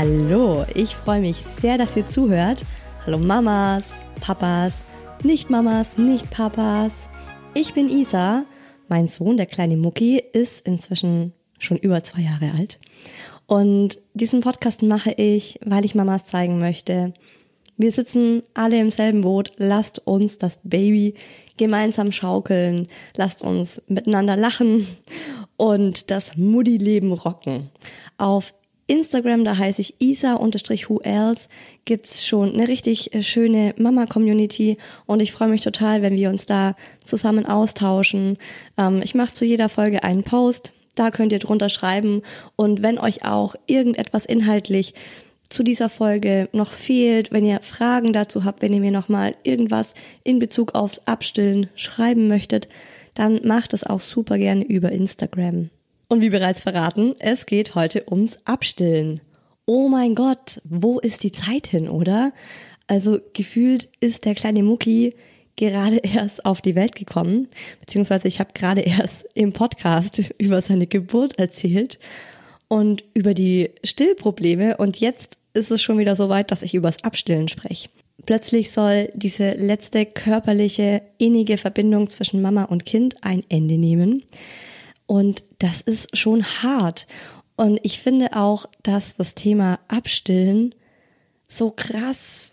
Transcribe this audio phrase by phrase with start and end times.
[0.00, 2.64] Hallo, ich freue mich sehr, dass ihr zuhört.
[3.04, 4.84] Hallo Mamas, Papas,
[5.24, 7.08] Nicht-Mamas, Nicht-Papas.
[7.52, 8.44] Ich bin Isa.
[8.86, 12.78] Mein Sohn, der kleine Mucki, ist inzwischen schon über zwei Jahre alt.
[13.48, 17.12] Und diesen Podcast mache ich, weil ich Mamas zeigen möchte.
[17.76, 19.50] Wir sitzen alle im selben Boot.
[19.56, 21.14] Lasst uns das Baby
[21.56, 22.86] gemeinsam schaukeln.
[23.16, 24.86] Lasst uns miteinander lachen
[25.56, 27.70] und das Mutti-Leben rocken.
[28.16, 28.54] Auf
[28.88, 31.48] Instagram, da heiße ich isa-who else,
[31.84, 36.46] gibt's schon eine richtig äh, schöne Mama-Community und ich freue mich total, wenn wir uns
[36.46, 38.38] da zusammen austauschen.
[38.76, 42.22] Ähm, ich mache zu jeder Folge einen Post, da könnt ihr drunter schreiben
[42.56, 44.94] und wenn euch auch irgendetwas inhaltlich
[45.50, 49.94] zu dieser Folge noch fehlt, wenn ihr Fragen dazu habt, wenn ihr mir nochmal irgendwas
[50.24, 52.68] in Bezug aufs Abstillen schreiben möchtet,
[53.14, 55.70] dann macht es auch super gerne über Instagram.
[56.08, 59.20] Und wie bereits verraten, es geht heute ums Abstillen.
[59.66, 62.32] Oh mein Gott, wo ist die Zeit hin, oder?
[62.86, 65.14] Also gefühlt ist der kleine Mucki
[65.56, 67.48] gerade erst auf die Welt gekommen,
[67.80, 71.98] beziehungsweise ich habe gerade erst im Podcast über seine Geburt erzählt
[72.68, 77.04] und über die Stillprobleme und jetzt ist es schon wieder so weit, dass ich übers
[77.04, 77.90] Abstillen spreche.
[78.24, 84.24] Plötzlich soll diese letzte körperliche, innige Verbindung zwischen Mama und Kind ein Ende nehmen.
[85.08, 87.06] Und das ist schon hart.
[87.56, 90.74] Und ich finde auch, dass das Thema Abstillen
[91.48, 92.52] so krass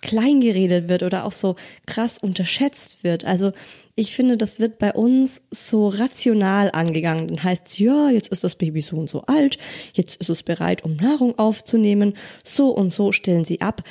[0.00, 1.56] klein geredet wird oder auch so
[1.86, 3.24] krass unterschätzt wird.
[3.24, 3.52] Also
[3.96, 7.26] ich finde, das wird bei uns so rational angegangen.
[7.26, 9.58] Dann heißt es, ja, jetzt ist das Baby so und so alt,
[9.92, 12.14] jetzt ist es bereit, um Nahrung aufzunehmen,
[12.44, 13.82] so und so stellen sie ab.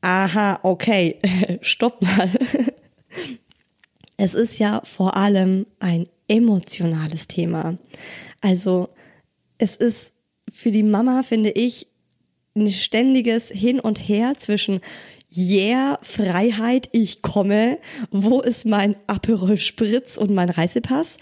[0.00, 1.18] Aha, okay,
[1.62, 2.28] stopp mal.
[4.22, 7.76] Es ist ja vor allem ein emotionales Thema.
[8.40, 8.88] Also
[9.58, 10.14] es ist
[10.50, 11.88] für die Mama, finde ich,
[12.54, 14.80] ein ständiges Hin und Her zwischen
[15.36, 17.78] Yeah, Freiheit, ich komme,
[18.10, 21.18] wo ist mein Aperol Spritz und mein Reisepass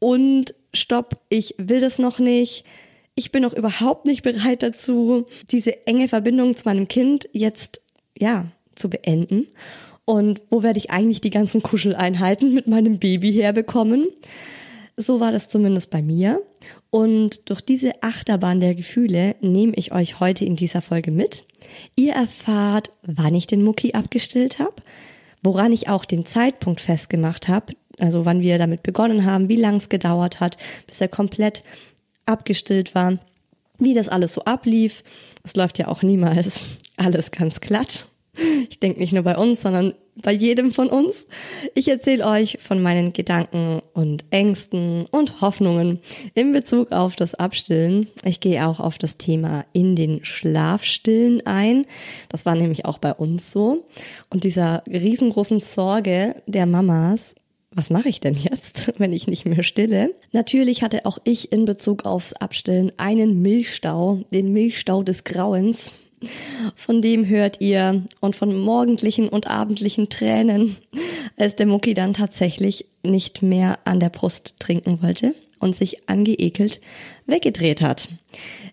[0.00, 2.64] und Stopp, ich will das noch nicht,
[3.14, 7.82] ich bin noch überhaupt nicht bereit dazu, diese enge Verbindung zu meinem Kind jetzt,
[8.18, 9.46] ja, zu beenden.
[10.04, 14.06] Und wo werde ich eigentlich die ganzen Kuscheleinheiten mit meinem Baby herbekommen?
[14.96, 16.42] So war das zumindest bei mir.
[16.90, 21.44] Und durch diese Achterbahn der Gefühle nehme ich euch heute in dieser Folge mit.
[21.96, 24.74] Ihr erfahrt, wann ich den Mucki abgestillt habe,
[25.42, 29.76] woran ich auch den Zeitpunkt festgemacht habe, also wann wir damit begonnen haben, wie lang
[29.76, 30.56] es gedauert hat,
[30.86, 31.62] bis er komplett
[32.26, 33.18] abgestillt war,
[33.78, 35.02] wie das alles so ablief.
[35.44, 36.60] Es läuft ja auch niemals
[36.96, 38.06] alles ganz glatt.
[38.34, 41.26] Ich denke nicht nur bei uns, sondern bei jedem von uns.
[41.74, 46.00] Ich erzähle euch von meinen Gedanken und Ängsten und Hoffnungen
[46.34, 48.08] in Bezug auf das Abstillen.
[48.24, 51.86] Ich gehe auch auf das Thema in den Schlafstillen ein.
[52.28, 53.86] Das war nämlich auch bei uns so.
[54.30, 57.34] Und dieser riesengroßen Sorge der Mamas,
[57.74, 60.14] was mache ich denn jetzt, wenn ich nicht mehr stille?
[60.32, 65.92] Natürlich hatte auch ich in Bezug aufs Abstillen einen Milchstau, den Milchstau des Grauens.
[66.74, 70.76] Von dem hört ihr und von morgendlichen und abendlichen Tränen,
[71.36, 76.80] als der Mucki dann tatsächlich nicht mehr an der Brust trinken wollte und sich angeekelt
[77.26, 78.08] weggedreht hat.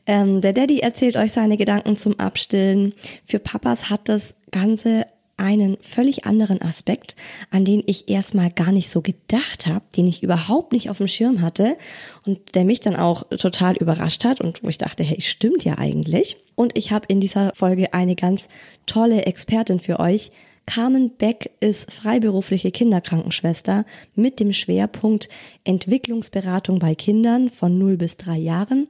[0.06, 2.94] Ähm, der Daddy erzählt euch seine Gedanken zum Abstillen.
[3.25, 5.06] Für Papas hat das Ganze
[5.40, 7.16] einen völlig anderen Aspekt,
[7.50, 11.08] an den ich erstmal gar nicht so gedacht habe, den ich überhaupt nicht auf dem
[11.08, 11.78] Schirm hatte
[12.26, 15.78] und der mich dann auch total überrascht hat und wo ich dachte, hey, stimmt ja
[15.78, 16.38] eigentlich.
[16.56, 18.50] Und ich habe in dieser Folge eine ganz
[18.86, 20.32] tolle Expertin für euch.
[20.66, 25.28] Carmen Beck ist freiberufliche Kinderkrankenschwester mit dem Schwerpunkt
[25.64, 28.88] Entwicklungsberatung bei Kindern von 0 bis 3 Jahren.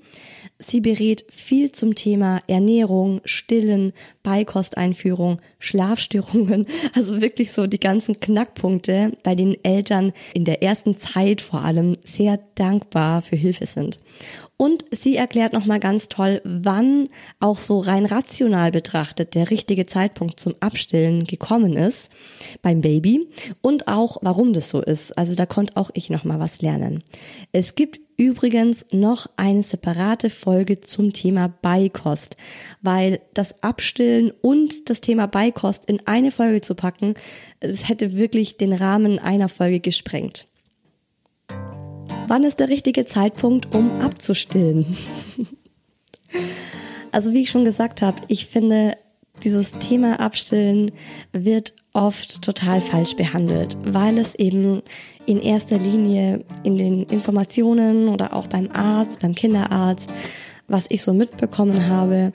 [0.62, 9.14] Sie berät viel zum Thema Ernährung, Stillen, Beikosteinführung, Schlafstörungen, also wirklich so die ganzen Knackpunkte,
[9.24, 14.02] bei denen Eltern in der ersten Zeit vor allem sehr dankbar für Hilfe sind.
[14.58, 17.08] Und sie erklärt nochmal ganz toll, wann
[17.40, 22.12] auch so rein rational betrachtet der richtige Zeitpunkt zum Abstillen gekommen ist
[22.62, 23.30] beim Baby
[23.62, 25.18] und auch warum das so ist.
[25.18, 27.02] Also da konnte auch ich nochmal was lernen.
[27.54, 32.36] Es gibt übrigens noch eine separate Folge zum Thema Beikost,
[32.82, 37.14] weil das Abstillen und das Thema Beikost in eine Folge zu packen,
[37.62, 40.48] das hätte wirklich den Rahmen einer Folge gesprengt.
[42.28, 44.98] Wann ist der richtige Zeitpunkt, um abzustillen?
[47.12, 48.98] also wie ich schon gesagt habe, ich finde,
[49.44, 50.92] dieses Thema Abstillen
[51.32, 54.82] wird oft total falsch behandelt, weil es eben
[55.30, 60.12] in erster Linie in den Informationen oder auch beim Arzt, beim Kinderarzt,
[60.68, 62.32] was ich so mitbekommen habe,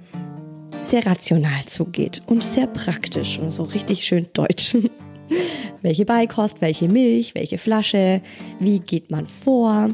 [0.85, 4.77] sehr rational zugeht und sehr praktisch und so richtig schön deutsch.
[5.83, 8.23] welche Beikost, welche Milch, welche Flasche,
[8.61, 9.91] wie geht man vor.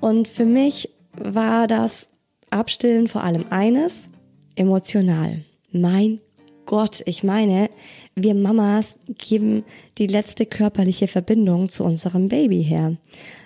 [0.00, 2.08] Und für mich war das
[2.50, 4.08] Abstillen vor allem eines,
[4.56, 5.44] emotional.
[5.72, 6.20] Mein
[6.66, 7.70] Gott, ich meine,
[8.14, 9.64] wir Mamas geben
[9.98, 12.96] die letzte körperliche Verbindung zu unserem Baby her.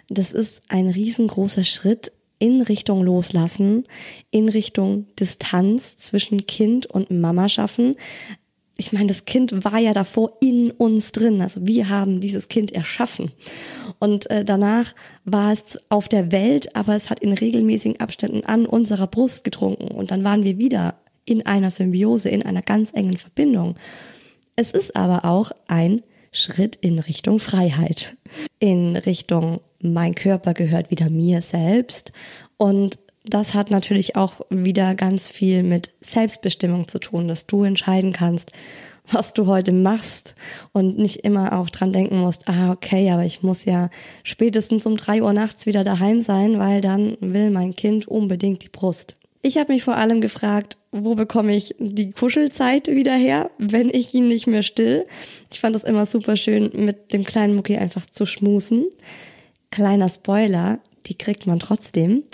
[0.09, 3.85] Das ist ein riesengroßer Schritt in Richtung Loslassen,
[4.31, 7.97] in Richtung Distanz zwischen Kind und Mama schaffen,
[8.81, 11.43] ich meine, das Kind war ja davor in uns drin.
[11.43, 13.33] Also wir haben dieses Kind erschaffen.
[13.99, 14.95] Und äh, danach
[15.25, 19.89] war es auf der Welt, aber es hat in regelmäßigen Abständen an unserer Brust getrunken.
[19.89, 20.95] Und dann waren wir wieder
[21.25, 23.75] in einer Symbiose, in einer ganz engen Verbindung.
[24.61, 26.03] Es ist aber auch ein
[26.33, 28.17] Schritt in Richtung Freiheit,
[28.59, 32.11] in Richtung mein Körper gehört wieder mir selbst
[32.57, 38.13] und das hat natürlich auch wieder ganz viel mit Selbstbestimmung zu tun, dass du entscheiden
[38.13, 38.51] kannst,
[39.07, 40.35] was du heute machst
[40.73, 43.91] und nicht immer auch dran denken musst, ah, okay, aber ich muss ja
[44.25, 48.71] spätestens um drei Uhr nachts wieder daheim sein, weil dann will mein Kind unbedingt die
[48.71, 49.19] Brust.
[49.49, 54.13] Ich habe mich vor allem gefragt, wo bekomme ich die Kuschelzeit wieder her, wenn ich
[54.13, 55.07] ihn nicht mehr still?
[55.51, 58.85] Ich fand das immer super schön, mit dem kleinen Mucki einfach zu schmusen.
[59.71, 62.25] Kleiner Spoiler, die kriegt man trotzdem.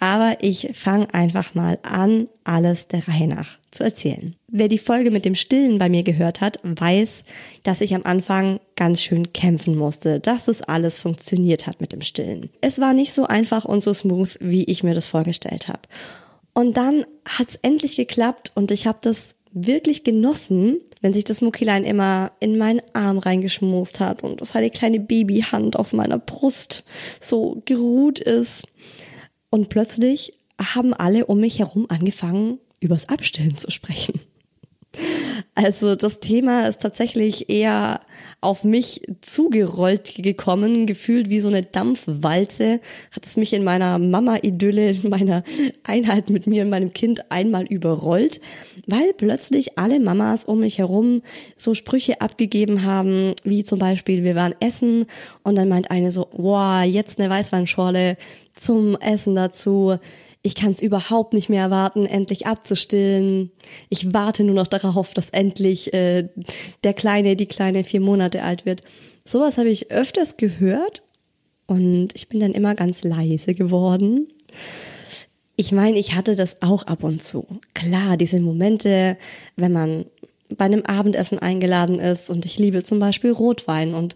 [0.00, 4.34] Aber ich fange einfach mal an, alles der Reihe nach zu erzählen.
[4.48, 7.22] Wer die Folge mit dem Stillen bei mir gehört hat, weiß,
[7.62, 12.00] dass ich am Anfang ganz schön kämpfen musste, dass es alles funktioniert hat mit dem
[12.00, 12.50] Stillen.
[12.60, 15.82] Es war nicht so einfach und so smooth, wie ich mir das vorgestellt habe.
[16.56, 21.84] Und dann hat's endlich geklappt und ich habe das wirklich genossen, wenn sich das Muckilein
[21.84, 26.84] immer in meinen Arm reingeschmust hat und dass die kleine Babyhand auf meiner Brust
[27.20, 28.64] so geruht ist.
[29.50, 34.22] Und plötzlich haben alle um mich herum angefangen, übers Abstillen zu sprechen.
[35.58, 38.02] Also das Thema ist tatsächlich eher
[38.42, 42.78] auf mich zugerollt gekommen, gefühlt wie so eine Dampfwalze,
[43.10, 45.44] hat es mich in meiner Mama-Idylle, in meiner
[45.82, 48.42] Einheit mit mir und meinem Kind einmal überrollt,
[48.86, 51.22] weil plötzlich alle Mamas um mich herum
[51.56, 55.06] so Sprüche abgegeben haben, wie zum Beispiel, wir waren essen.
[55.42, 58.18] Und dann meint eine so, wow, jetzt eine Weißweinschorle
[58.54, 59.96] zum Essen dazu
[60.46, 63.50] ich kann es überhaupt nicht mehr erwarten, endlich abzustillen.
[63.88, 66.28] Ich warte nur noch darauf, dass endlich äh,
[66.84, 68.82] der Kleine, die Kleine vier Monate alt wird.
[69.24, 71.02] Sowas habe ich öfters gehört
[71.66, 74.28] und ich bin dann immer ganz leise geworden.
[75.56, 77.44] Ich meine, ich hatte das auch ab und zu.
[77.74, 79.16] Klar, diese Momente,
[79.56, 80.06] wenn man
[80.56, 84.14] bei einem Abendessen eingeladen ist und ich liebe zum Beispiel Rotwein und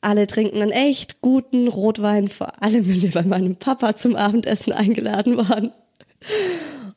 [0.00, 4.72] alle trinken einen echt guten Rotwein, vor allem wenn wir bei meinem Papa zum Abendessen
[4.72, 5.72] eingeladen waren.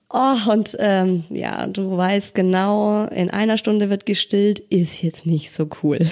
[0.09, 5.51] Oh, und ähm, ja, du weißt genau, in einer Stunde wird gestillt, ist jetzt nicht
[5.51, 5.99] so cool.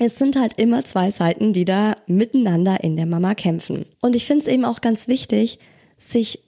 [0.00, 3.84] Es sind halt immer zwei Seiten, die da miteinander in der Mama kämpfen.
[4.00, 5.58] Und ich finde es eben auch ganz wichtig,
[5.96, 6.38] sich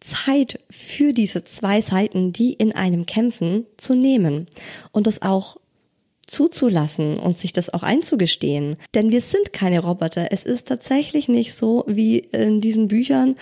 [0.00, 4.48] Zeit für diese zwei Seiten, die in einem kämpfen, zu nehmen
[4.90, 5.56] und das auch
[6.26, 8.76] zuzulassen und sich das auch einzugestehen.
[8.94, 10.28] Denn wir sind keine Roboter.
[10.30, 13.36] Es ist tatsächlich nicht so wie in diesen Büchern,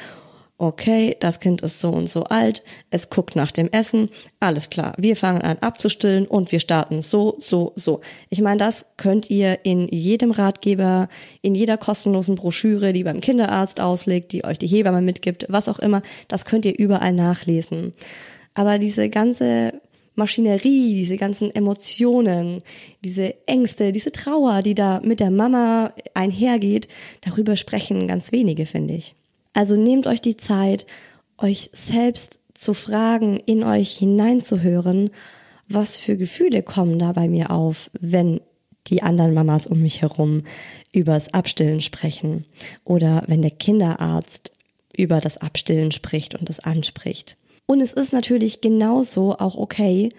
[0.62, 4.94] okay, das Kind ist so und so alt, es guckt nach dem Essen, alles klar,
[4.96, 8.00] wir fangen an abzustillen und wir starten so, so, so.
[8.30, 11.08] Ich meine, das könnt ihr in jedem Ratgeber,
[11.40, 15.80] in jeder kostenlosen Broschüre, die beim Kinderarzt auslegt, die euch die Hebamme mitgibt, was auch
[15.80, 17.92] immer, das könnt ihr überall nachlesen.
[18.54, 19.80] Aber diese ganze
[20.14, 22.62] Maschinerie, diese ganzen Emotionen,
[23.04, 26.88] diese Ängste, diese Trauer, die da mit der Mama einhergeht,
[27.22, 29.14] darüber sprechen ganz wenige, finde ich.
[29.54, 30.86] Also nehmt euch die Zeit,
[31.38, 35.10] euch selbst zu fragen, in euch hineinzuhören,
[35.68, 38.40] was für Gefühle kommen da bei mir auf, wenn
[38.88, 40.42] die anderen Mamas um mich herum
[40.92, 42.46] übers Abstillen sprechen
[42.84, 44.52] oder wenn der Kinderarzt
[44.96, 47.36] über das Abstillen spricht und das anspricht.
[47.72, 50.10] Und es ist natürlich genauso auch okay,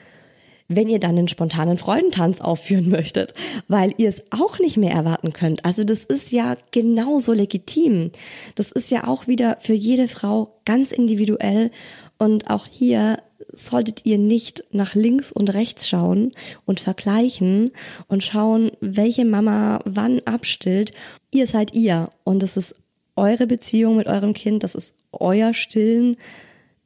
[0.69, 3.35] wenn ihr dann einen spontanen Freudentanz aufführen möchtet,
[3.67, 5.63] weil ihr es auch nicht mehr erwarten könnt.
[5.63, 8.09] Also das ist ja genauso legitim.
[8.55, 11.69] Das ist ja auch wieder für jede Frau ganz individuell
[12.17, 13.19] und auch hier
[13.53, 16.31] solltet ihr nicht nach links und rechts schauen
[16.65, 17.69] und vergleichen
[18.07, 20.91] und schauen, welche Mama wann abstillt.
[21.29, 22.73] Ihr seid ihr und es ist
[23.15, 26.17] eure Beziehung mit eurem Kind, das ist euer Stillen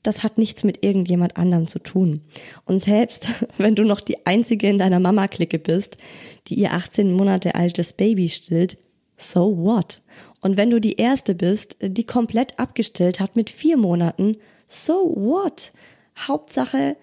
[0.07, 2.21] das hat nichts mit irgendjemand anderem zu tun.
[2.63, 5.97] Und selbst wenn du noch die einzige in deiner Mama-Clique bist,
[6.47, 8.77] die ihr 18 Monate altes Baby stillt,
[9.17, 10.01] so what?
[10.39, 15.73] Und wenn du die erste bist, die komplett abgestillt hat mit vier Monaten, so what?
[16.17, 16.95] Hauptsache,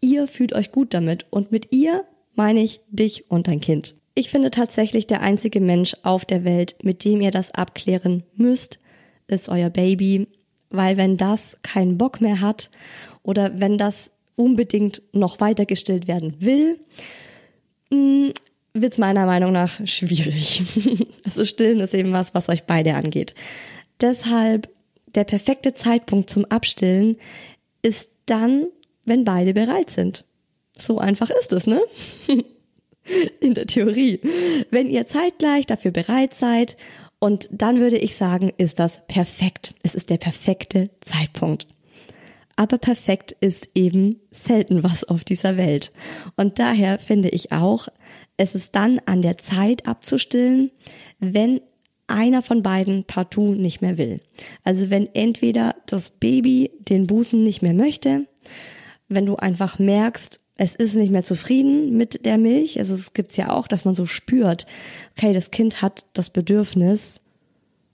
[0.00, 1.26] ihr fühlt euch gut damit.
[1.30, 2.04] Und mit ihr
[2.36, 3.96] meine ich dich und dein Kind.
[4.14, 8.78] Ich finde tatsächlich der einzige Mensch auf der Welt, mit dem ihr das abklären müsst,
[9.26, 10.28] ist euer Baby
[10.72, 12.70] weil wenn das keinen Bock mehr hat
[13.22, 16.78] oder wenn das unbedingt noch weiter gestillt werden will,
[17.90, 18.30] mm,
[18.74, 20.62] wird es meiner Meinung nach schwierig.
[21.24, 23.34] Also stillen ist eben was, was euch beide angeht.
[24.00, 24.68] Deshalb
[25.14, 27.16] der perfekte Zeitpunkt zum Abstillen
[27.82, 28.66] ist dann,
[29.04, 30.24] wenn beide bereit sind.
[30.76, 31.80] So einfach ist es, ne?
[33.40, 34.20] In der Theorie.
[34.70, 36.76] Wenn ihr zeitgleich dafür bereit seid
[37.22, 39.76] und dann würde ich sagen, ist das perfekt.
[39.84, 41.68] Es ist der perfekte Zeitpunkt.
[42.56, 45.92] Aber perfekt ist eben selten was auf dieser Welt.
[46.34, 47.86] Und daher finde ich auch,
[48.36, 50.72] es ist dann an der Zeit abzustillen,
[51.20, 51.60] wenn
[52.08, 54.20] einer von beiden partout nicht mehr will.
[54.64, 58.26] Also wenn entweder das Baby den Busen nicht mehr möchte,
[59.08, 62.78] wenn du einfach merkst, es ist nicht mehr zufrieden mit der Milch.
[62.78, 64.66] Also es gibt's ja auch, dass man so spürt,
[65.16, 67.20] okay, das Kind hat das Bedürfnis,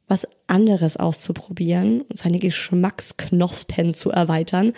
[0.09, 4.73] was anderes auszuprobieren und seine Geschmacksknospen zu erweitern.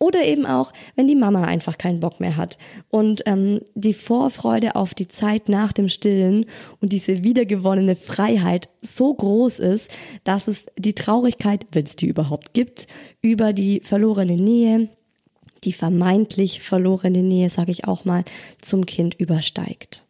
[0.00, 4.74] Oder eben auch, wenn die Mama einfach keinen Bock mehr hat und ähm, die Vorfreude
[4.74, 6.46] auf die Zeit nach dem Stillen
[6.80, 9.90] und diese wiedergewonnene Freiheit so groß ist,
[10.24, 12.88] dass es die Traurigkeit, wenn es die überhaupt gibt,
[13.22, 14.88] über die verlorene Nähe,
[15.64, 18.24] die vermeintlich verlorene Nähe, sage ich auch mal,
[18.60, 20.04] zum Kind übersteigt.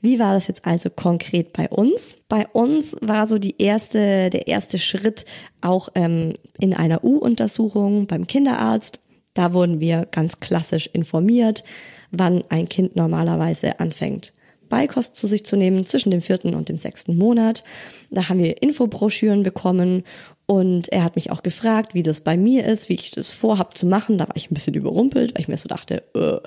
[0.00, 2.16] Wie war das jetzt also konkret bei uns?
[2.28, 5.24] Bei uns war so die erste, der erste Schritt
[5.60, 9.00] auch ähm, in einer U-Untersuchung beim Kinderarzt.
[9.34, 11.62] Da wurden wir ganz klassisch informiert,
[12.10, 14.32] wann ein Kind normalerweise anfängt.
[14.70, 17.62] Beikost zu sich zu nehmen zwischen dem vierten und dem sechsten Monat.
[18.10, 20.04] Da haben wir Infobroschüren bekommen
[20.46, 23.76] und er hat mich auch gefragt, wie das bei mir ist, wie ich das vorhab
[23.76, 24.16] zu machen.
[24.16, 26.38] Da war ich ein bisschen überrumpelt, weil ich mir so dachte, äh,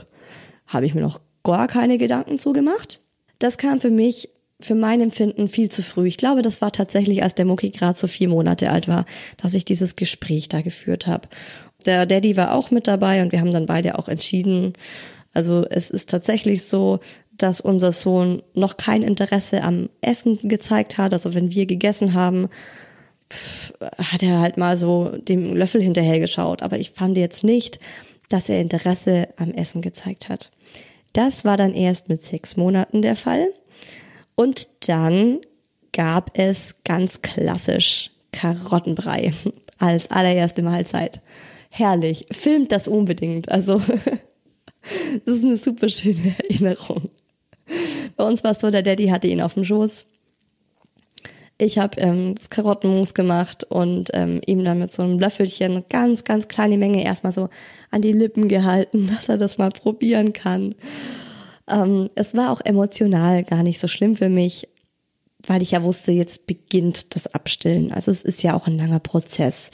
[0.65, 2.99] habe ich mir noch gar keine Gedanken zugemacht.
[3.39, 6.07] Das kam für mich, für mein Empfinden viel zu früh.
[6.07, 9.05] Ich glaube, das war tatsächlich, als der Mucki gerade so vier Monate alt war,
[9.37, 11.27] dass ich dieses Gespräch da geführt habe.
[11.85, 14.73] Der Daddy war auch mit dabei und wir haben dann beide auch entschieden.
[15.33, 16.99] Also es ist tatsächlich so,
[17.37, 21.13] dass unser Sohn noch kein Interesse am Essen gezeigt hat.
[21.13, 22.49] Also wenn wir gegessen haben,
[23.31, 26.61] pff, hat er halt mal so dem Löffel hinterhergeschaut.
[26.61, 27.79] Aber ich fand jetzt nicht,
[28.29, 30.51] dass er Interesse am Essen gezeigt hat.
[31.13, 33.49] Das war dann erst mit sechs Monaten der Fall.
[34.35, 35.39] Und dann
[35.91, 39.33] gab es ganz klassisch Karottenbrei
[39.79, 41.21] als allererste Mahlzeit.
[41.69, 42.27] herrlich.
[42.31, 43.49] Filmt das unbedingt.
[43.49, 43.79] Also,
[45.25, 47.09] das ist eine super schöne Erinnerung.
[48.15, 50.05] Bei uns war es so, der Daddy hatte ihn auf dem Schoß.
[51.57, 56.23] Ich habe ähm, das Karottenmus gemacht und ähm, ihm dann mit so einem Löffelchen ganz,
[56.23, 57.49] ganz kleine Menge erstmal so
[57.91, 60.75] an die Lippen gehalten, dass er das mal probieren kann.
[61.67, 64.67] Ähm, es war auch emotional gar nicht so schlimm für mich,
[65.45, 67.91] weil ich ja wusste, jetzt beginnt das Abstillen.
[67.91, 69.71] Also es ist ja auch ein langer Prozess.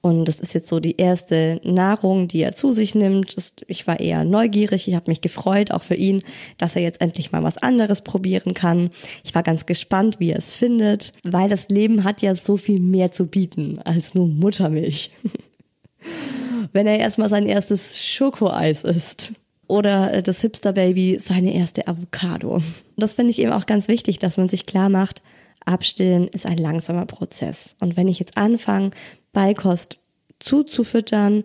[0.00, 3.34] Und das ist jetzt so die erste Nahrung, die er zu sich nimmt.
[3.66, 4.86] Ich war eher neugierig.
[4.86, 6.22] Ich habe mich gefreut, auch für ihn,
[6.56, 8.90] dass er jetzt endlich mal was anderes probieren kann.
[9.24, 12.78] Ich war ganz gespannt, wie er es findet, weil das Leben hat ja so viel
[12.78, 15.10] mehr zu bieten als nur Muttermilch.
[16.72, 19.32] Wenn er erstmal sein erstes Schokoeis isst
[19.66, 22.62] oder das Hipster-Baby seine erste Avocado.
[22.96, 25.22] Das finde ich eben auch ganz wichtig, dass man sich klar macht,
[25.64, 27.76] Abstillen ist ein langsamer Prozess.
[27.80, 28.90] Und wenn ich jetzt anfange,
[29.32, 29.98] Beikost
[30.38, 31.44] zuzufüttern,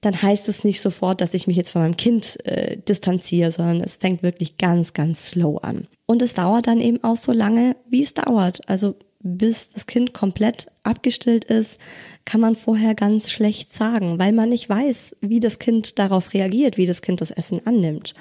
[0.00, 3.80] dann heißt es nicht sofort, dass ich mich jetzt von meinem Kind äh, distanziere, sondern
[3.80, 5.86] es fängt wirklich ganz, ganz slow an.
[6.06, 8.68] Und es dauert dann eben auch so lange, wie es dauert.
[8.68, 11.80] Also bis das Kind komplett abgestillt ist,
[12.24, 16.76] kann man vorher ganz schlecht sagen, weil man nicht weiß, wie das Kind darauf reagiert,
[16.76, 18.14] wie das Kind das Essen annimmt.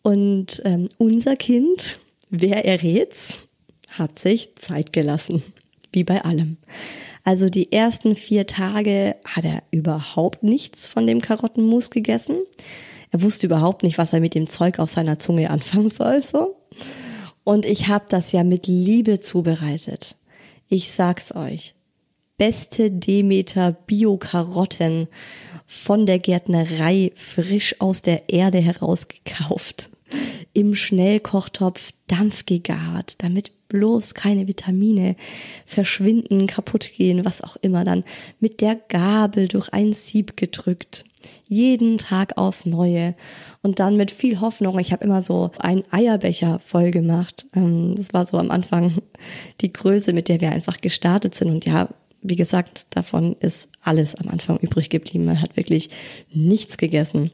[0.00, 1.98] Und ähm, unser Kind,
[2.30, 3.40] wer errät's,
[3.98, 5.42] hat sich Zeit gelassen,
[5.92, 6.56] wie bei allem.
[7.24, 12.36] Also die ersten vier Tage hat er überhaupt nichts von dem Karottenmus gegessen.
[13.10, 16.56] Er wusste überhaupt nicht, was er mit dem Zeug auf seiner Zunge anfangen soll, so.
[17.44, 20.16] Und ich habe das ja mit Liebe zubereitet.
[20.68, 21.74] Ich sag's euch.
[22.38, 25.08] Beste Demeter Bio-Karotten
[25.66, 29.90] von der Gärtnerei frisch aus der Erde herausgekauft.
[30.52, 35.16] Im Schnellkochtopf Dampf gegart, damit bloß keine Vitamine
[35.64, 38.04] verschwinden, kaputt gehen, was auch immer dann
[38.38, 41.04] mit der Gabel durch ein Sieb gedrückt.
[41.48, 43.14] Jeden Tag aufs Neue
[43.62, 44.78] und dann mit viel Hoffnung.
[44.78, 47.46] Ich habe immer so einen Eierbecher voll gemacht.
[47.54, 48.98] Ähm, das war so am Anfang
[49.60, 51.48] die Größe, mit der wir einfach gestartet sind.
[51.48, 51.88] Und ja,
[52.20, 55.24] wie gesagt, davon ist alles am Anfang übrig geblieben.
[55.24, 55.90] Man hat wirklich
[56.32, 57.30] nichts gegessen.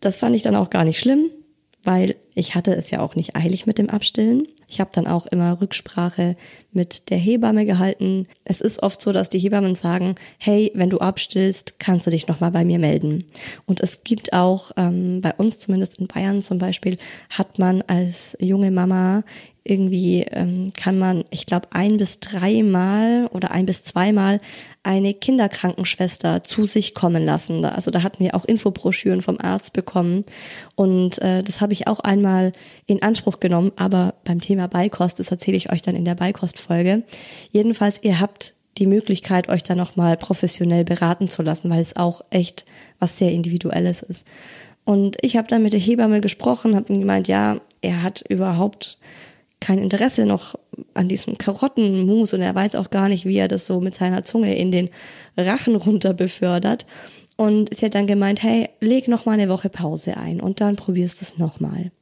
[0.00, 1.30] Das fand ich dann auch gar nicht schlimm,
[1.84, 4.46] weil ich hatte es ja auch nicht eilig mit dem Abstillen.
[4.68, 6.36] Ich habe dann auch immer Rücksprache
[6.72, 8.26] mit der Hebamme gehalten.
[8.44, 12.28] Es ist oft so, dass die Hebammen sagen, hey, wenn du abstillst, kannst du dich
[12.28, 13.24] nochmal bei mir melden.
[13.66, 16.98] Und es gibt auch, ähm, bei uns zumindest in Bayern zum Beispiel,
[17.30, 19.24] hat man als junge Mama
[19.68, 24.40] irgendwie ähm, kann man, ich glaube, ein bis dreimal oder ein bis zweimal
[24.82, 27.64] eine Kinderkrankenschwester zu sich kommen lassen.
[27.64, 30.24] Also da hatten wir auch Infobroschüren vom Arzt bekommen
[30.74, 32.52] und äh, das habe ich auch einmal
[32.86, 33.72] in Anspruch genommen.
[33.76, 37.02] Aber beim Thema Beikost, das erzähle ich euch dann in der Beikostfolge.
[37.52, 42.22] Jedenfalls, ihr habt die Möglichkeit, euch da nochmal professionell beraten zu lassen, weil es auch
[42.30, 42.64] echt
[42.98, 44.26] was sehr Individuelles ist.
[44.84, 48.98] Und ich habe dann mit der Hebamme gesprochen, habe ihm gemeint, ja, er hat überhaupt
[49.60, 50.54] kein Interesse noch
[50.94, 54.24] an diesem Karottenmus und er weiß auch gar nicht, wie er das so mit seiner
[54.24, 54.90] Zunge in den
[55.36, 56.86] Rachen runter befördert.
[57.36, 60.76] Und sie hat dann gemeint, hey, leg noch mal eine Woche Pause ein und dann
[60.76, 61.92] probierst du es noch mal.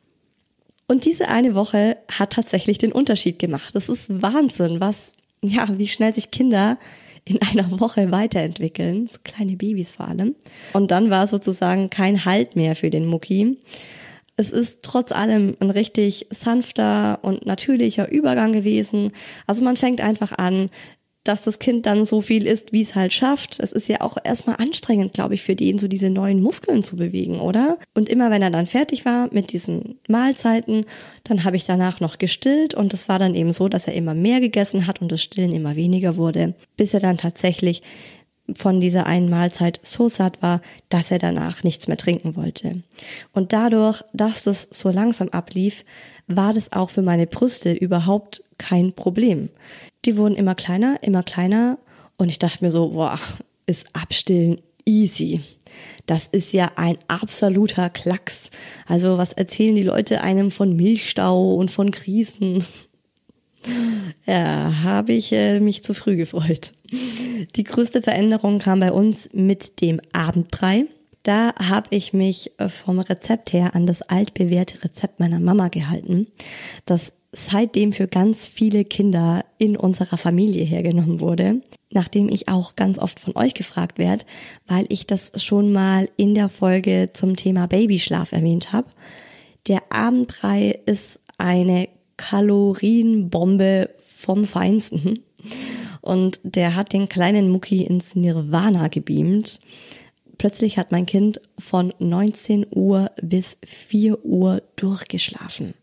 [0.89, 3.75] Und diese eine Woche hat tatsächlich den Unterschied gemacht.
[3.75, 6.79] Das ist Wahnsinn, was, ja, wie schnell sich Kinder
[7.25, 9.09] in einer Woche weiterentwickeln.
[9.09, 10.37] So kleine Babys vor allem.
[10.73, 13.59] Und dann war sozusagen kein Halt mehr für den Mucki.
[14.37, 19.13] Es ist trotz allem ein richtig sanfter und natürlicher Übergang gewesen.
[19.47, 20.71] Also man fängt einfach an,
[21.27, 23.59] dass das Kind dann so viel isst, wie es halt schafft.
[23.61, 26.97] Es ist ja auch erstmal anstrengend, glaube ich, für den, so diese neuen Muskeln zu
[26.97, 27.79] bewegen, oder?
[27.95, 30.87] Und immer wenn er dann fertig war mit diesen Mahlzeiten,
[31.25, 34.15] dann habe ich danach noch gestillt und es war dann eben so, dass er immer
[34.15, 37.83] mehr gegessen hat und das Stillen immer weniger wurde, bis er dann tatsächlich
[38.55, 42.83] von dieser einen Mahlzeit so satt war, dass er danach nichts mehr trinken wollte.
[43.33, 45.85] Und dadurch, dass es so langsam ablief,
[46.29, 49.49] war das auch für meine Brüste überhaupt kein Problem.
[50.05, 51.79] Die wurden immer kleiner, immer kleiner
[52.17, 53.19] und ich dachte mir so, boah,
[53.67, 55.41] ist Abstillen easy.
[56.07, 58.51] Das ist ja ein absoluter Klacks.
[58.87, 62.65] Also was erzählen die Leute einem von Milchstau und von Krisen?
[64.27, 66.73] Ja, habe ich äh, mich zu früh gefreut.
[66.91, 70.87] Die größte Veränderung kam bei uns mit dem Abendbrei.
[71.23, 76.29] Da habe ich mich vom Rezept her an das altbewährte Rezept meiner Mama gehalten,
[76.85, 82.99] das seitdem für ganz viele Kinder in unserer Familie hergenommen wurde, nachdem ich auch ganz
[82.99, 84.25] oft von euch gefragt werde,
[84.67, 88.89] weil ich das schon mal in der Folge zum Thema Babyschlaf erwähnt habe.
[89.67, 95.21] Der Abendbrei ist eine Kalorienbombe vom Feinsten.
[96.07, 99.61] Und der hat den kleinen Mucki ins Nirvana gebeamt.
[100.39, 105.75] Plötzlich hat mein Kind von 19 Uhr bis 4 Uhr durchgeschlafen.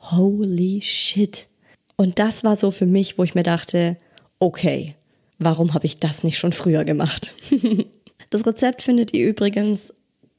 [0.00, 1.48] Holy shit.
[1.96, 3.96] Und das war so für mich, wo ich mir dachte,
[4.38, 4.94] okay,
[5.38, 7.34] warum habe ich das nicht schon früher gemacht?
[8.30, 9.92] das Rezept findet ihr übrigens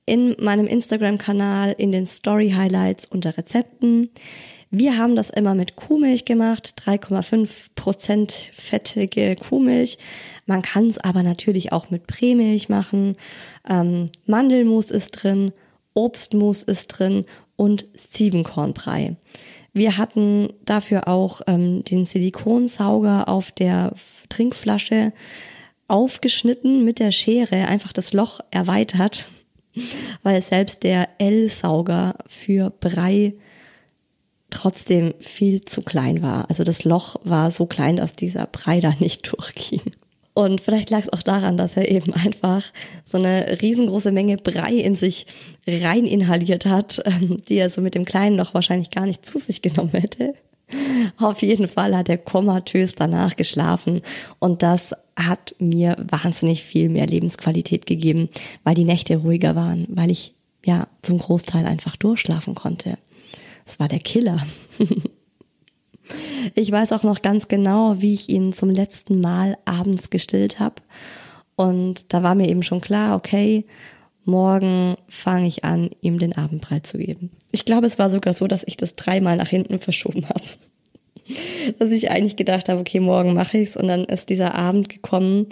[0.06, 4.10] in meinem Instagram-Kanal in den Story-Highlights unter Rezepten.
[4.72, 9.98] Wir haben das immer mit Kuhmilch gemacht, 3,5 Prozent fettige Kuhmilch.
[10.46, 13.16] Man kann es aber natürlich auch mit Prämilch machen.
[13.68, 15.54] Ähm, Mandelmus ist drin,
[15.96, 19.16] Obstmus ist drin und Siebenkornbrei.
[19.74, 23.94] Wir hatten dafür auch ähm, den Silikonsauger auf der
[24.30, 25.14] Trinkflasche
[25.88, 29.28] aufgeschnitten mit der Schere, einfach das Loch erweitert,
[30.24, 33.34] weil selbst der L-Sauger für Brei
[34.50, 36.50] trotzdem viel zu klein war.
[36.50, 39.82] Also das Loch war so klein, dass dieser Brei da nicht durchging.
[40.34, 42.64] Und vielleicht lag es auch daran, dass er eben einfach
[43.04, 45.26] so eine riesengroße Menge Brei in sich
[45.68, 49.38] rein inhaliert hat, ähm, die er so mit dem kleinen Loch wahrscheinlich gar nicht zu
[49.38, 50.34] sich genommen hätte.
[51.18, 54.02] Auf jeden Fall hat er komatös danach geschlafen
[54.38, 58.30] und das hat mir wahnsinnig viel mehr Lebensqualität gegeben,
[58.64, 60.34] weil die Nächte ruhiger waren, weil ich
[60.64, 62.98] ja zum Großteil einfach durchschlafen konnte.
[63.70, 64.44] Das war der Killer.
[66.56, 70.82] ich weiß auch noch ganz genau, wie ich ihn zum letzten Mal abends gestillt habe.
[71.56, 73.68] Und da war mir eben schon klar, okay,
[74.26, 77.30] morgen fange ich an, ihm den Abendbrei zu geben.
[77.52, 80.42] Ich glaube, es war sogar so, dass ich das dreimal nach hinten verschoben habe.
[81.78, 85.46] dass ich eigentlich gedacht habe, okay, morgen mache ich's und dann ist dieser Abend gekommen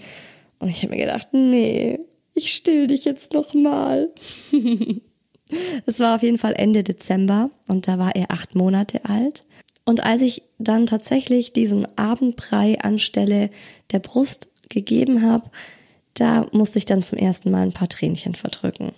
[0.57, 1.99] und ich habe mir gedacht, nee,
[2.33, 4.09] ich still dich jetzt noch mal.
[5.85, 9.45] Es war auf jeden Fall Ende Dezember und da war er acht Monate alt.
[9.85, 13.49] Und als ich dann tatsächlich diesen Abendbrei anstelle
[13.91, 15.49] der Brust gegeben habe,
[16.13, 18.91] da musste ich dann zum ersten Mal ein paar Tränchen verdrücken.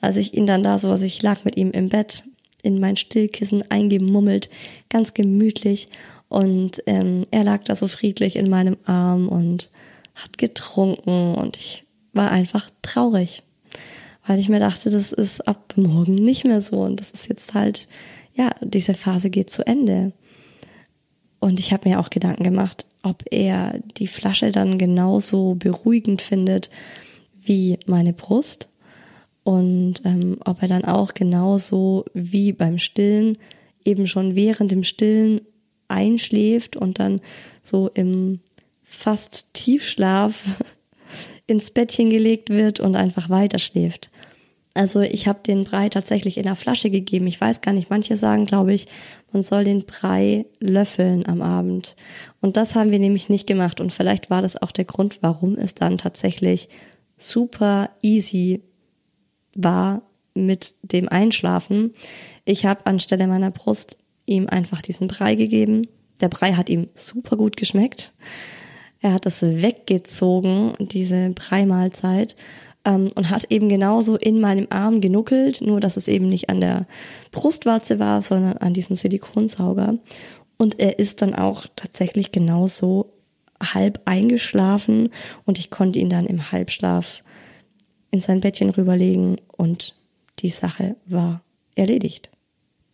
[0.00, 2.24] Als ich ihn dann da so, also ich lag mit ihm im Bett,
[2.62, 4.50] in mein Stillkissen eingemummelt,
[4.88, 5.88] ganz gemütlich
[6.28, 9.70] und ähm, er lag da so friedlich in meinem Arm und
[10.14, 13.42] hat getrunken und ich war einfach traurig
[14.26, 17.54] weil ich mir dachte, das ist ab morgen nicht mehr so und das ist jetzt
[17.54, 17.88] halt,
[18.34, 20.12] ja, diese Phase geht zu Ende.
[21.38, 26.70] Und ich habe mir auch Gedanken gemacht, ob er die Flasche dann genauso beruhigend findet
[27.40, 28.68] wie meine Brust
[29.44, 33.38] und ähm, ob er dann auch genauso wie beim Stillen
[33.84, 35.40] eben schon während dem Stillen
[35.86, 37.20] einschläft und dann
[37.62, 38.40] so im
[38.82, 40.44] fast Tiefschlaf
[41.46, 44.10] ins Bettchen gelegt wird und einfach weiterschläft.
[44.76, 47.26] Also ich habe den Brei tatsächlich in der Flasche gegeben.
[47.26, 48.86] Ich weiß gar nicht, manche sagen, glaube ich,
[49.32, 51.96] man soll den Brei löffeln am Abend.
[52.42, 53.80] Und das haben wir nämlich nicht gemacht.
[53.80, 56.68] Und vielleicht war das auch der Grund, warum es dann tatsächlich
[57.16, 58.62] super easy
[59.56, 60.02] war
[60.34, 61.94] mit dem Einschlafen.
[62.44, 65.86] Ich habe anstelle meiner Brust ihm einfach diesen Brei gegeben.
[66.20, 68.12] Der Brei hat ihm super gut geschmeckt.
[69.00, 72.36] Er hat es weggezogen, diese Breimahlzeit
[72.86, 76.60] ähm, und hat eben genauso in meinem Arm genuckelt, nur dass es eben nicht an
[76.60, 76.86] der
[77.32, 79.98] Brustwarze war, sondern an diesem Silikonsauger.
[80.56, 83.12] Und er ist dann auch tatsächlich genauso
[83.62, 85.10] halb eingeschlafen
[85.44, 87.22] und ich konnte ihn dann im Halbschlaf
[88.10, 89.94] in sein Bettchen rüberlegen und
[90.38, 91.42] die Sache war
[91.74, 92.30] erledigt.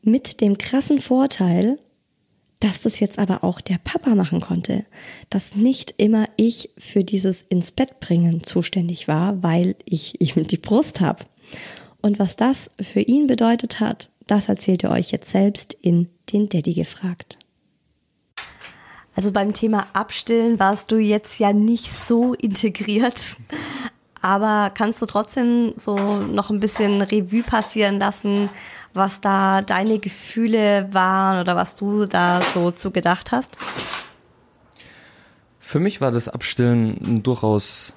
[0.03, 1.79] Mit dem krassen Vorteil,
[2.63, 4.85] dass das jetzt aber auch der Papa machen konnte,
[5.31, 10.59] dass nicht immer ich für dieses ins Bett bringen zuständig war, weil ich eben die
[10.59, 11.25] Brust habe.
[12.03, 16.49] Und was das für ihn bedeutet hat, das erzählt er euch jetzt selbst in den
[16.49, 17.39] Daddy gefragt.
[19.17, 23.37] Also beim Thema Abstillen warst du jetzt ja nicht so integriert,
[24.21, 28.49] aber kannst du trotzdem so noch ein bisschen Revue passieren lassen,
[28.95, 33.57] was da deine Gefühle waren oder was du da so zu gedacht hast?
[35.59, 37.95] Für mich war das Abstillen ein durchaus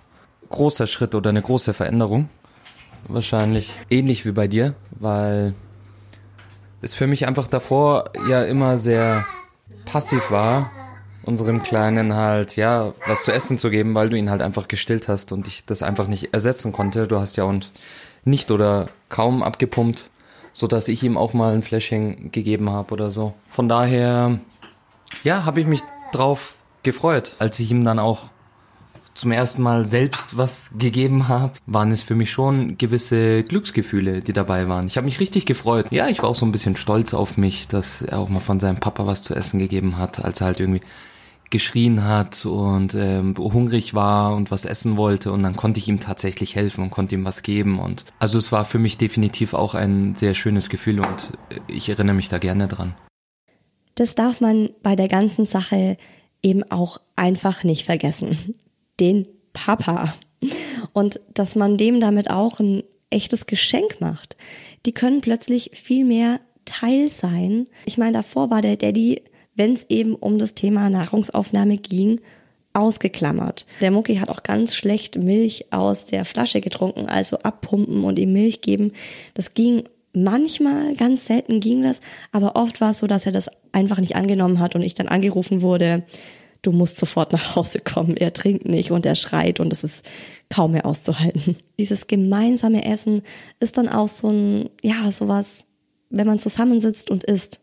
[0.50, 2.30] großer Schritt oder eine große Veränderung.
[3.08, 5.54] Wahrscheinlich ähnlich wie bei dir, weil
[6.82, 9.26] es für mich einfach davor ja immer sehr
[9.86, 10.72] passiv war,
[11.24, 15.08] unserem Kleinen halt, ja, was zu essen zu geben, weil du ihn halt einfach gestillt
[15.08, 17.08] hast und ich das einfach nicht ersetzen konnte.
[17.08, 17.72] Du hast ja und
[18.24, 20.10] nicht oder kaum abgepumpt
[20.56, 23.34] so dass ich ihm auch mal ein Fläschchen gegeben habe oder so.
[23.50, 24.40] Von daher,
[25.22, 25.82] ja, habe ich mich
[26.14, 28.30] drauf gefreut, als ich ihm dann auch
[29.16, 34.32] zum ersten Mal selbst was gegeben habe, waren es für mich schon gewisse Glücksgefühle, die
[34.32, 34.88] dabei waren.
[34.88, 35.88] Ich habe mich richtig gefreut.
[35.92, 38.62] Ja, ich war auch so ein bisschen stolz auf mich, dass er auch mal von
[38.62, 40.82] seinem Papa was zu essen gegeben hat, als er halt irgendwie
[41.52, 46.00] geschrien hat und ähm, hungrig war und was essen wollte und dann konnte ich ihm
[46.00, 49.76] tatsächlich helfen und konnte ihm was geben und also es war für mich definitiv auch
[49.76, 51.32] ein sehr schönes Gefühl und
[51.68, 52.96] ich erinnere mich da gerne dran.
[53.96, 55.98] Das darf man bei der ganzen Sache
[56.44, 58.38] eben auch einfach nicht vergessen.
[59.00, 60.14] Den Papa.
[60.94, 64.36] Und dass man dem damit auch ein echtes Geschenk macht.
[64.86, 67.68] Die können plötzlich viel mehr Teil sein.
[67.86, 69.22] Ich meine, davor war der Daddy,
[69.56, 72.22] wenn es eben um das Thema Nahrungsaufnahme ging,
[72.74, 73.66] ausgeklammert.
[73.82, 78.34] Der Mucki hat auch ganz schlecht Milch aus der Flasche getrunken, also abpumpen und ihm
[78.34, 78.92] Milch geben.
[79.34, 83.50] Das ging manchmal, ganz selten ging das, aber oft war es so, dass er das
[83.72, 86.04] einfach nicht angenommen hat und ich dann angerufen wurde,
[86.62, 90.10] du musst sofort nach Hause kommen, er trinkt nicht und er schreit und es ist
[90.50, 91.56] kaum mehr auszuhalten.
[91.80, 93.22] Dieses gemeinsame Essen
[93.60, 95.66] ist dann auch so ein, ja, sowas,
[96.10, 97.62] wenn man zusammensitzt und isst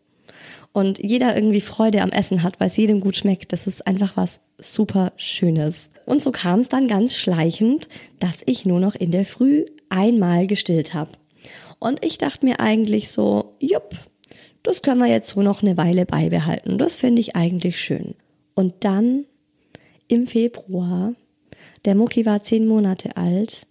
[0.73, 4.17] und jeder irgendwie Freude am Essen hat, weil es jedem gut schmeckt, das ist einfach
[4.17, 5.91] was super Schönes.
[6.05, 7.87] Und so kam es dann ganz schleichend,
[8.19, 11.11] dass ich nur noch in der Früh einmal gestillt habe.
[11.77, 13.95] Und ich dachte mir eigentlich so, jupp,
[14.63, 16.77] das können wir jetzt so noch eine Weile beibehalten.
[16.77, 18.15] Das finde ich eigentlich schön.
[18.55, 19.25] Und dann
[20.07, 21.13] im Februar,
[21.85, 23.67] der Mucki war zehn Monate alt,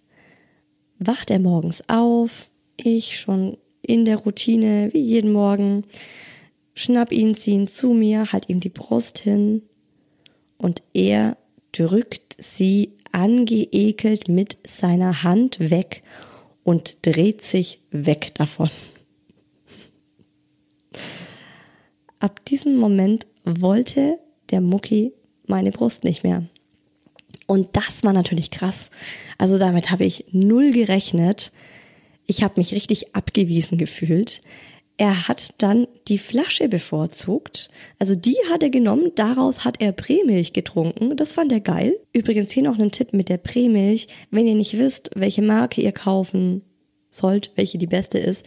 [0.99, 5.83] wacht er morgens auf, ich schon in der Routine wie jeden Morgen,
[6.73, 9.63] schnapp ihn, zieh ihn zu mir, halt ihm die Brust hin
[10.57, 11.37] und er
[11.71, 16.03] drückt sie angeekelt mit seiner Hand weg
[16.63, 18.69] und dreht sich weg davon.
[22.19, 24.17] Ab diesem Moment wollte
[24.49, 25.13] der Mucki
[25.45, 26.47] meine Brust nicht mehr.
[27.47, 28.89] Und das war natürlich krass.
[29.37, 31.51] Also damit habe ich null gerechnet.
[32.25, 34.41] Ich habe mich richtig abgewiesen gefühlt.
[34.97, 37.69] Er hat dann die Flasche bevorzugt.
[37.97, 41.17] Also die hat er genommen, daraus hat er Prämilch getrunken.
[41.17, 41.95] Das fand er geil.
[42.13, 44.07] Übrigens hier noch ein Tipp mit der Prämilch.
[44.29, 46.61] Wenn ihr nicht wisst, welche Marke ihr kaufen
[47.09, 48.45] sollt, welche die beste ist.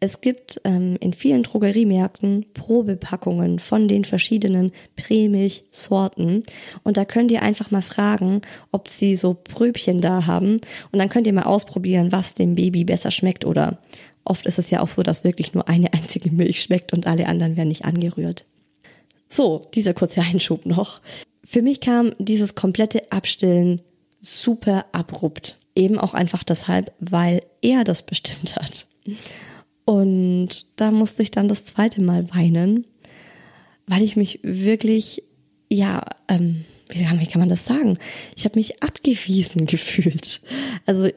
[0.00, 6.44] Es gibt ähm, in vielen Drogeriemärkten Probepackungen von den verschiedenen Prämilchsorten
[6.84, 10.58] und da könnt ihr einfach mal fragen, ob sie so Pröbchen da haben
[10.92, 13.78] und dann könnt ihr mal ausprobieren, was dem Baby besser schmeckt oder
[14.24, 17.26] oft ist es ja auch so, dass wirklich nur eine einzige Milch schmeckt und alle
[17.26, 18.44] anderen werden nicht angerührt.
[19.28, 21.00] So, dieser kurze Einschub noch.
[21.44, 23.82] Für mich kam dieses komplette Abstillen
[24.20, 25.58] super abrupt.
[25.74, 28.86] Eben auch einfach deshalb, weil er das bestimmt hat.
[29.88, 32.86] Und da musste ich dann das zweite Mal weinen,
[33.86, 35.22] weil ich mich wirklich,
[35.70, 37.98] ja, ähm, wie kann, man das sagen?
[38.36, 40.42] Ich habe mich abgewiesen gefühlt.
[40.84, 41.08] Also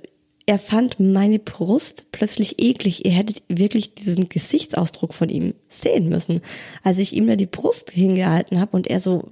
[0.46, 3.06] er fand meine Brust plötzlich eklig.
[3.06, 6.40] Ihr hättet wirklich diesen Gesichtsausdruck von ihm sehen müssen.
[6.82, 9.28] Als ich ihm da die Brust hingehalten habe und er so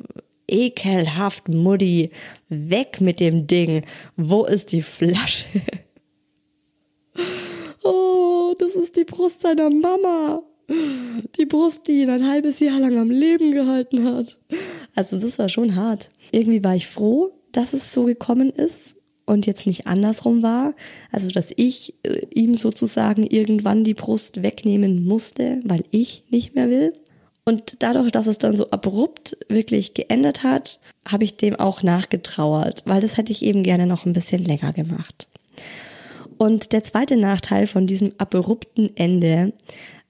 [0.50, 2.12] ekelhaft Mutti,
[2.50, 3.86] weg mit dem Ding.
[4.18, 5.48] Wo ist die Flasche?
[7.82, 10.42] Oh, das ist die Brust seiner Mama.
[11.38, 14.38] Die Brust, die ihn ein halbes Jahr lang am Leben gehalten hat.
[14.96, 16.12] Also das war schon hart.
[16.32, 20.76] Irgendwie war ich froh, dass es so gekommen ist und jetzt nicht andersrum war.
[21.12, 26.70] Also dass ich äh, ihm sozusagen irgendwann die Brust wegnehmen musste, weil ich nicht mehr
[26.70, 26.94] will.
[27.46, 32.84] Und dadurch, dass es dann so abrupt wirklich geändert hat, habe ich dem auch nachgetrauert,
[32.86, 35.28] weil das hätte ich eben gerne noch ein bisschen länger gemacht.
[36.40, 39.52] Und der zweite Nachteil von diesem abrupten Ende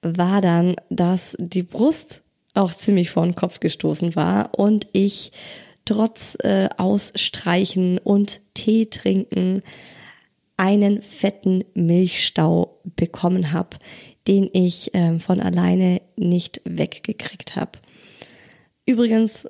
[0.00, 2.22] war dann, dass die Brust
[2.54, 5.32] auch ziemlich vor den Kopf gestoßen war und ich
[5.84, 9.62] trotz äh, Ausstreichen und Tee trinken
[10.56, 13.78] einen fetten Milchstau bekommen habe,
[14.28, 17.72] den ich äh, von alleine nicht weggekriegt habe.
[18.86, 19.48] Übrigens,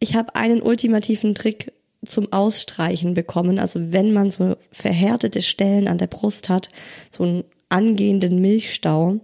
[0.00, 1.72] ich habe einen ultimativen Trick
[2.04, 3.58] zum Ausstreichen bekommen.
[3.58, 6.68] Also wenn man so verhärtete Stellen an der Brust hat,
[7.10, 9.20] so einen angehenden Milchstau,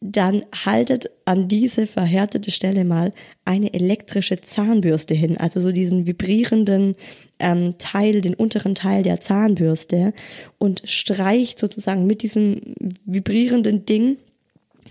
[0.00, 3.12] dann haltet an diese verhärtete Stelle mal
[3.44, 6.96] eine elektrische Zahnbürste hin, also so diesen vibrierenden
[7.38, 10.12] ähm, Teil, den unteren Teil der Zahnbürste
[10.58, 12.60] und streicht sozusagen mit diesem
[13.04, 14.18] vibrierenden Ding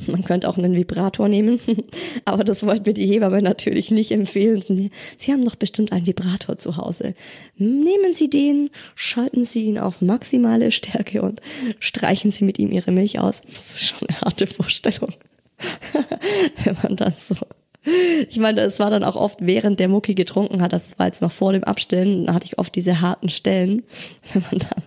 [0.08, 1.60] man könnte auch einen Vibrator nehmen,
[2.26, 4.92] aber das wollte mir die Hebamme natürlich nicht empfehlen.
[5.18, 7.14] Sie haben doch bestimmt einen Vibrator zu Hause.
[7.58, 11.42] Nehmen Sie den, schalten Sie ihn auf maximale Stärke und
[11.80, 13.42] streichen Sie mit ihm Ihre Milch aus.
[13.42, 15.10] Das ist schon eine harte Vorstellung.
[16.64, 17.36] Wenn man dann so
[18.30, 21.22] ich meine, es war dann auch oft während der Mucki getrunken hat, das war jetzt
[21.22, 23.84] noch vor dem Abstillen, da hatte ich oft diese harten Stellen,
[24.34, 24.84] wenn man dann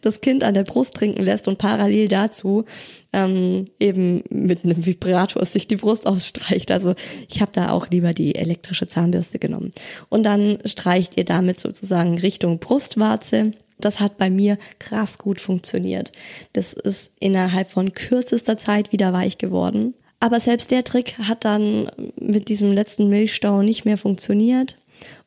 [0.00, 2.64] das Kind an der Brust trinken lässt und parallel dazu
[3.12, 6.70] ähm, eben mit einem Vibrator sich die Brust ausstreicht.
[6.70, 6.94] Also
[7.28, 9.72] ich habe da auch lieber die elektrische Zahnbürste genommen.
[10.08, 13.52] Und dann streicht ihr damit sozusagen Richtung Brustwarze.
[13.78, 16.12] Das hat bei mir krass gut funktioniert.
[16.52, 19.94] Das ist innerhalb von kürzester Zeit wieder weich geworden.
[20.20, 24.76] Aber selbst der Trick hat dann mit diesem letzten Milchstau nicht mehr funktioniert.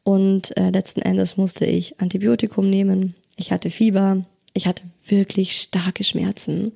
[0.04, 3.16] Und äh, letzten Endes musste ich Antibiotikum nehmen.
[3.38, 4.24] Ich hatte Fieber.
[4.54, 6.74] Ich hatte wirklich starke Schmerzen.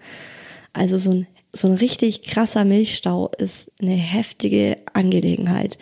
[0.74, 5.78] Also so ein, so ein richtig krasser Milchstau ist eine heftige Angelegenheit.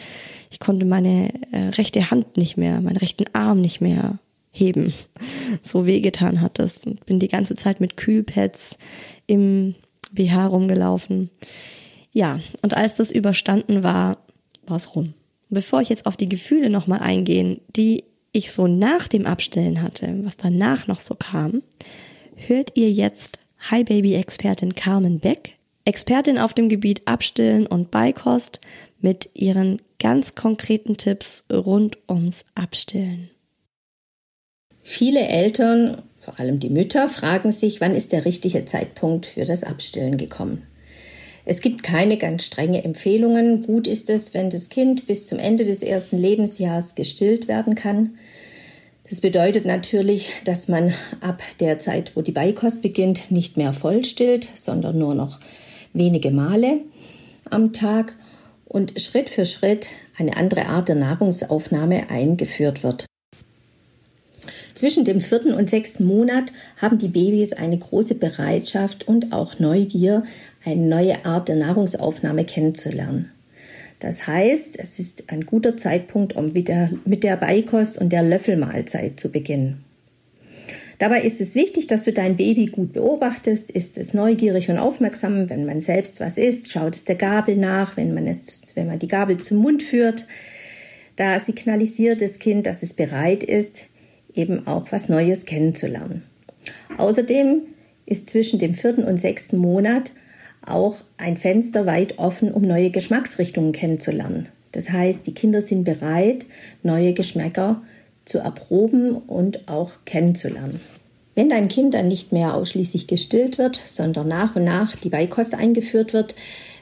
[0.51, 4.19] Ich konnte meine äh, rechte Hand nicht mehr, meinen rechten Arm nicht mehr
[4.51, 4.93] heben.
[5.62, 6.86] So wehgetan hat das.
[6.86, 8.77] Und bin die ganze Zeit mit Kühlpads
[9.27, 9.75] im
[10.12, 11.29] BH rumgelaufen.
[12.12, 14.17] Ja, und als das überstanden war,
[14.65, 15.13] war es rum.
[15.49, 20.19] Bevor ich jetzt auf die Gefühle nochmal eingehen, die ich so nach dem Abstillen hatte,
[20.23, 21.63] was danach noch so kam,
[22.35, 23.39] hört ihr jetzt
[23.71, 28.59] Hi Baby Expertin Carmen Beck, Expertin auf dem Gebiet Abstillen und Beikost
[28.99, 33.29] mit ihren ganz konkreten Tipps rund ums Abstillen.
[34.83, 39.63] Viele Eltern, vor allem die Mütter, fragen sich, wann ist der richtige Zeitpunkt für das
[39.63, 40.63] Abstillen gekommen.
[41.45, 43.62] Es gibt keine ganz strenge Empfehlungen.
[43.62, 48.17] Gut ist es, wenn das Kind bis zum Ende des ersten Lebensjahres gestillt werden kann.
[49.08, 54.03] Das bedeutet natürlich, dass man ab der Zeit, wo die Beikost beginnt, nicht mehr voll
[54.03, 55.39] stillt, sondern nur noch
[55.93, 56.79] wenige Male
[57.51, 58.17] am Tag
[58.65, 63.05] und Schritt für Schritt eine andere Art der Nahrungsaufnahme eingeführt wird.
[64.75, 70.23] Zwischen dem vierten und sechsten Monat haben die Babys eine große Bereitschaft und auch Neugier,
[70.65, 73.31] eine neue Art der Nahrungsaufnahme kennenzulernen.
[73.99, 79.17] Das heißt, es ist ein guter Zeitpunkt, um wieder mit der Beikost und der Löffelmahlzeit
[79.17, 79.85] zu beginnen.
[80.97, 83.71] Dabei ist es wichtig, dass du dein Baby gut beobachtest.
[83.71, 86.71] Ist es neugierig und aufmerksam, wenn man selbst was isst?
[86.71, 90.25] Schaut es der Gabel nach, wenn man, es, wenn man die Gabel zum Mund führt?
[91.15, 93.88] Da signalisiert das Kind, dass es bereit ist,
[94.35, 96.23] eben auch was Neues kennenzulernen.
[96.97, 97.61] Außerdem
[98.05, 100.11] ist zwischen dem vierten und sechsten Monat
[100.65, 104.47] auch ein Fenster weit offen, um neue Geschmacksrichtungen kennenzulernen.
[104.71, 106.45] Das heißt, die Kinder sind bereit,
[106.83, 107.81] neue Geschmäcker
[108.25, 110.81] zu erproben und auch kennenzulernen.
[111.35, 115.53] Wenn dein Kind dann nicht mehr ausschließlich gestillt wird, sondern nach und nach die Beikost
[115.53, 116.35] eingeführt wird,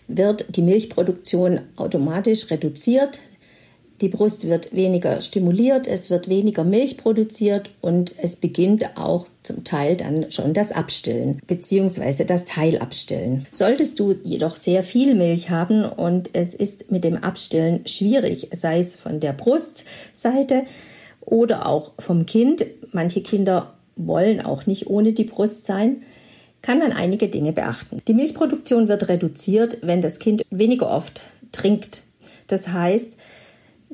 [0.07, 3.19] wird die Milchproduktion automatisch reduziert.
[4.03, 9.63] Die Brust wird weniger stimuliert, es wird weniger Milch produziert und es beginnt auch zum
[9.63, 12.25] Teil dann schon das Abstillen bzw.
[12.25, 13.47] das Teilabstillen.
[13.51, 18.79] Solltest du jedoch sehr viel Milch haben und es ist mit dem Abstillen schwierig, sei
[18.79, 20.63] es von der Brustseite
[21.21, 26.01] oder auch vom Kind, manche Kinder wollen auch nicht ohne die Brust sein,
[26.61, 28.01] kann man einige Dinge beachten.
[28.05, 32.03] Die Milchproduktion wird reduziert, wenn das Kind weniger oft trinkt.
[32.47, 33.17] Das heißt,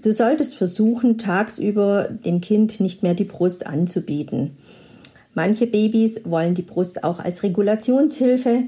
[0.01, 4.57] Du solltest versuchen, tagsüber dem Kind nicht mehr die Brust anzubieten.
[5.33, 8.63] Manche Babys wollen die Brust auch als Regulationshilfe,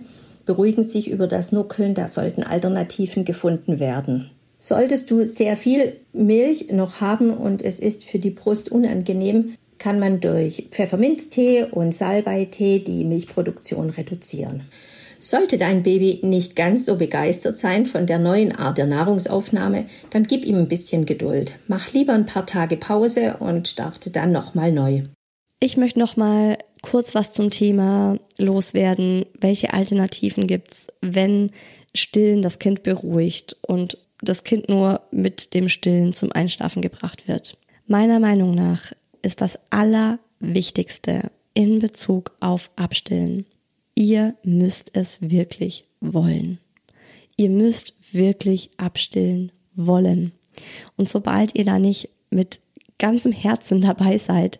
[0.45, 4.29] beruhigen sich über das Nuckeln, da sollten Alternativen gefunden werden.
[4.57, 9.99] Solltest du sehr viel Milch noch haben und es ist für die Brust unangenehm, kann
[9.99, 14.63] man durch Pfefferminztee und Salbeitee die Milchproduktion reduzieren.
[15.23, 20.23] Sollte dein Baby nicht ganz so begeistert sein von der neuen Art der Nahrungsaufnahme, dann
[20.23, 21.59] gib ihm ein bisschen Geduld.
[21.67, 25.03] Mach lieber ein paar Tage Pause und starte dann nochmal neu.
[25.59, 29.25] Ich möchte noch mal kurz was zum Thema loswerden.
[29.39, 31.51] Welche Alternativen gibt's, wenn
[31.93, 37.59] Stillen das Kind beruhigt und das Kind nur mit dem Stillen zum Einschlafen gebracht wird?
[37.85, 43.45] Meiner Meinung nach ist das Allerwichtigste in Bezug auf Abstillen
[43.95, 46.59] Ihr müsst es wirklich wollen.
[47.35, 50.31] Ihr müsst wirklich abstillen wollen.
[50.97, 52.61] Und sobald ihr da nicht mit
[52.99, 54.59] ganzem Herzen dabei seid,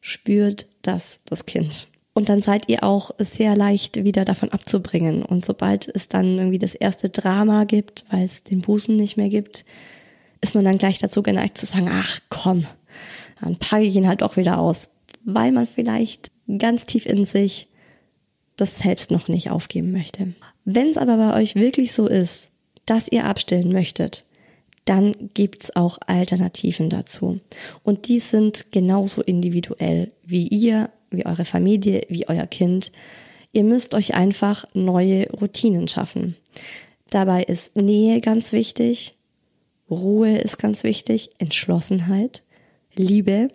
[0.00, 1.88] spürt das das Kind.
[2.14, 5.22] Und dann seid ihr auch sehr leicht wieder davon abzubringen.
[5.22, 9.30] Und sobald es dann irgendwie das erste Drama gibt, weil es den Busen nicht mehr
[9.30, 9.64] gibt,
[10.40, 12.66] ist man dann gleich dazu geneigt zu sagen, ach komm,
[13.40, 14.90] dann packe ich ihn halt auch wieder aus.
[15.24, 17.68] Weil man vielleicht ganz tief in sich
[18.56, 20.34] das selbst noch nicht aufgeben möchte.
[20.64, 22.50] Wenn es aber bei euch wirklich so ist,
[22.86, 24.24] dass ihr abstillen möchtet,
[24.84, 27.40] dann gibt's auch Alternativen dazu.
[27.82, 32.90] Und die sind genauso individuell wie ihr, wie eure Familie, wie euer Kind.
[33.52, 36.36] Ihr müsst euch einfach neue Routinen schaffen.
[37.10, 39.14] Dabei ist Nähe ganz wichtig,
[39.90, 42.42] Ruhe ist ganz wichtig, Entschlossenheit,
[42.94, 43.48] Liebe.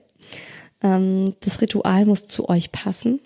[0.84, 3.20] Ähm, das Ritual muss zu euch passen.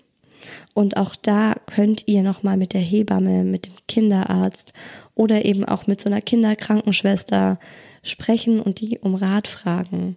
[0.74, 4.72] Und auch da könnt ihr nochmal mit der Hebamme, mit dem Kinderarzt
[5.14, 7.58] oder eben auch mit so einer Kinderkrankenschwester
[8.02, 10.16] sprechen und die um Rat fragen.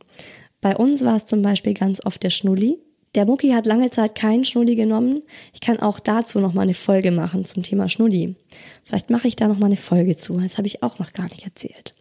[0.62, 2.80] Bei uns war es zum Beispiel ganz oft der Schnulli.
[3.14, 5.22] Der Mucki hat lange Zeit keinen Schnulli genommen.
[5.54, 8.36] Ich kann auch dazu nochmal eine Folge machen zum Thema Schnulli.
[8.84, 10.40] Vielleicht mache ich da nochmal eine Folge zu.
[10.40, 11.94] Das habe ich auch noch gar nicht erzählt.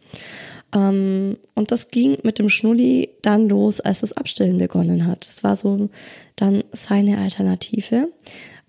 [0.73, 5.27] Ähm, und das ging mit dem Schnulli dann los, als das Abstillen begonnen hat.
[5.27, 5.89] Das war so
[6.35, 8.09] dann seine Alternative,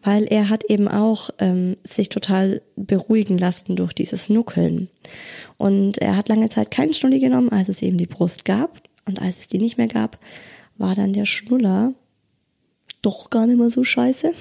[0.03, 4.89] weil er hat eben auch ähm, sich total beruhigen lassen durch dieses Nuckeln.
[5.57, 8.81] Und er hat lange Zeit keinen Schnulli genommen, als es eben die Brust gab.
[9.05, 10.19] Und als es die nicht mehr gab,
[10.79, 11.95] war dann der Schnuller
[13.03, 14.33] doch gar nicht mehr so scheiße.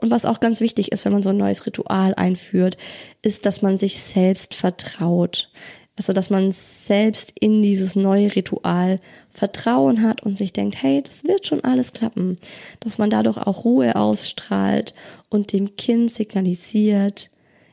[0.00, 2.76] Und was auch ganz wichtig ist, wenn man so ein neues Ritual einführt,
[3.22, 5.50] ist, dass man sich selbst vertraut.
[5.98, 11.24] Also, dass man selbst in dieses neue Ritual Vertrauen hat und sich denkt, hey, das
[11.24, 12.36] wird schon alles klappen.
[12.78, 14.94] Dass man dadurch auch Ruhe ausstrahlt
[15.28, 17.30] und dem Kind signalisiert,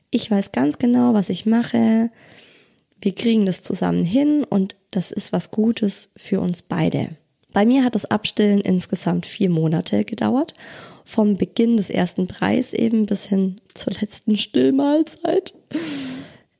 [0.09, 2.09] ich weiß ganz genau, was ich mache.
[2.99, 7.09] Wir kriegen das zusammen hin und das ist was Gutes für uns beide.
[7.53, 10.55] Bei mir hat das Abstillen insgesamt vier Monate gedauert.
[11.03, 15.53] Vom Beginn des ersten Preis eben bis hin zur letzten Stillmahlzeit.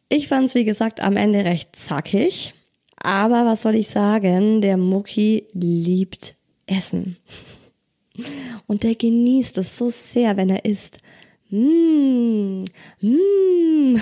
[0.09, 2.53] Ich fand es, wie gesagt, am Ende recht zackig.
[2.97, 4.61] Aber was soll ich sagen?
[4.61, 6.35] Der Mucki liebt
[6.65, 7.17] Essen.
[8.67, 10.99] Und der genießt es so sehr, wenn er isst.
[11.49, 12.65] Mmh,
[13.01, 14.01] mmh.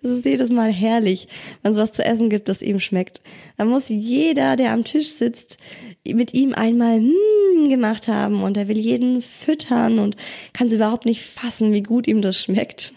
[0.00, 1.28] Das ist jedes Mal herrlich,
[1.62, 3.20] wenn es was zu essen gibt, das ihm schmeckt.
[3.58, 5.58] Da muss jeder, der am Tisch sitzt,
[6.06, 7.36] mit ihm einmal mm
[7.68, 10.16] gemacht haben und er will jeden füttern und
[10.52, 12.92] kann es überhaupt nicht fassen, wie gut ihm das schmeckt.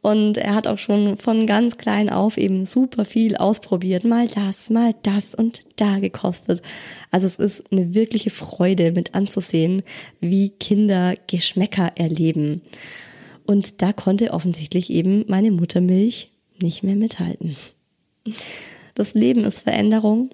[0.00, 4.04] Und er hat auch schon von ganz klein auf eben super viel ausprobiert.
[4.04, 6.62] Mal das, mal das und da gekostet.
[7.10, 9.82] Also es ist eine wirkliche Freude mit anzusehen,
[10.20, 12.62] wie Kinder Geschmäcker erleben.
[13.44, 16.30] Und da konnte offensichtlich eben meine Muttermilch
[16.60, 17.56] nicht mehr mithalten.
[18.94, 20.30] Das Leben ist Veränderung.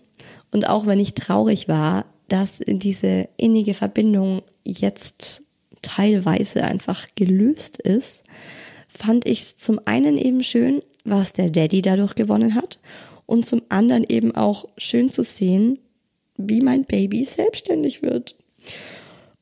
[0.50, 5.42] Und auch wenn ich traurig war, dass diese innige Verbindung jetzt
[5.82, 8.24] teilweise einfach gelöst ist,
[8.96, 12.78] fand ich es zum einen eben schön, was der Daddy dadurch gewonnen hat
[13.26, 15.78] und zum anderen eben auch schön zu sehen,
[16.36, 18.36] wie mein Baby selbstständig wird.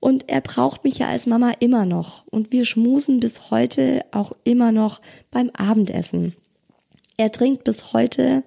[0.01, 2.27] Und er braucht mich ja als Mama immer noch.
[2.27, 5.01] Und wir schmusen bis heute auch immer noch
[5.31, 6.35] beim Abendessen.
[7.17, 8.43] Er trinkt bis heute,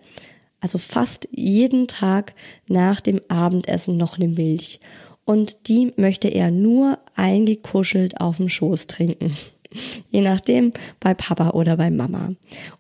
[0.60, 2.34] also fast jeden Tag
[2.68, 4.82] nach dem Abendessen noch eine Milch.
[5.24, 9.36] Und die möchte er nur eingekuschelt auf dem Schoß trinken.
[10.12, 12.32] Je nachdem, bei Papa oder bei Mama.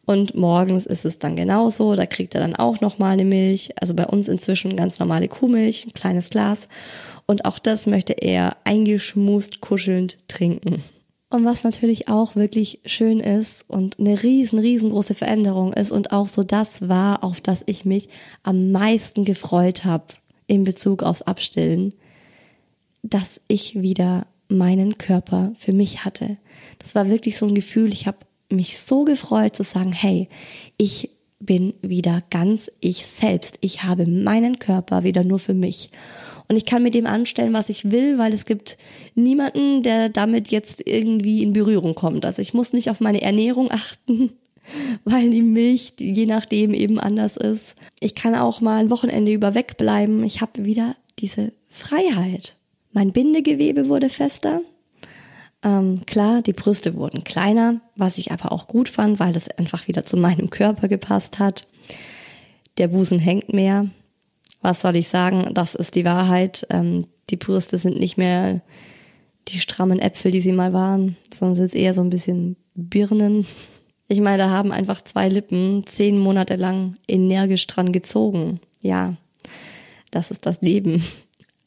[0.05, 3.71] Und morgens ist es dann genauso, da kriegt er dann auch nochmal eine Milch.
[3.79, 6.69] Also bei uns inzwischen ganz normale Kuhmilch, ein kleines Glas.
[7.25, 10.83] Und auch das möchte er eingeschmust, kuschelnd trinken.
[11.29, 16.27] Und was natürlich auch wirklich schön ist und eine riesen, riesengroße Veränderung ist und auch
[16.27, 18.09] so das war, auf das ich mich
[18.43, 20.05] am meisten gefreut habe
[20.47, 21.93] in Bezug aufs Abstillen,
[23.01, 26.37] dass ich wieder meinen Körper für mich hatte.
[26.85, 28.19] Das war wirklich so ein Gefühl, ich habe
[28.51, 30.29] mich so gefreut zu sagen, hey,
[30.77, 31.09] ich
[31.39, 33.57] bin wieder ganz ich selbst.
[33.61, 35.89] Ich habe meinen Körper wieder nur für mich
[36.47, 38.77] und ich kann mit dem anstellen, was ich will, weil es gibt
[39.15, 42.25] niemanden, der damit jetzt irgendwie in Berührung kommt.
[42.25, 44.33] Also ich muss nicht auf meine Ernährung achten,
[45.03, 47.75] weil die Milch je nachdem eben anders ist.
[47.99, 50.23] Ich kann auch mal ein Wochenende über wegbleiben.
[50.23, 52.55] Ich habe wieder diese Freiheit.
[52.91, 54.61] Mein Bindegewebe wurde fester.
[55.65, 59.89] Ähm, klar, die Brüste wurden kleiner, was ich aber auch gut fand, weil das einfach
[59.89, 61.67] wieder zu meinem Körper gepasst hat.
[62.77, 63.89] Der Busen hängt mehr
[64.65, 65.53] was soll ich sagen?
[65.53, 66.65] Das ist die Wahrheit.
[66.71, 68.61] Ähm, die Brüste sind nicht mehr
[69.47, 73.45] die strammen Äpfel, die sie mal waren, sondern sind eher so ein bisschen Birnen.
[74.07, 78.59] Ich meine, da haben einfach zwei Lippen zehn Monate lang energisch dran gezogen.
[78.81, 79.17] Ja,
[80.09, 81.03] das ist das Leben.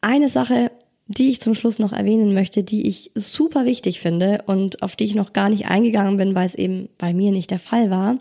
[0.00, 0.72] Eine Sache,
[1.08, 5.04] die ich zum Schluss noch erwähnen möchte, die ich super wichtig finde und auf die
[5.04, 8.18] ich noch gar nicht eingegangen bin, weil es eben bei mir nicht der Fall war.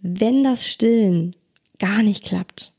[0.00, 1.36] Wenn das Stillen
[1.78, 2.72] gar nicht klappt,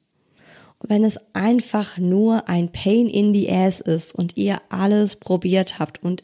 [0.81, 6.03] wenn es einfach nur ein Pain in the Ass ist und ihr alles probiert habt
[6.03, 6.23] und